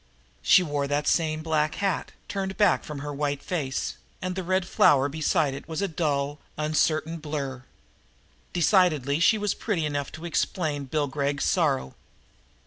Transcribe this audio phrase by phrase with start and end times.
[0.41, 4.67] She wore that same black hat, turned back from her white face, and the red
[4.67, 7.65] flower beside it was a dull, uncertain blur.
[8.51, 11.93] Decidedly she was pretty enough to explain Bill Gregg's sorrow.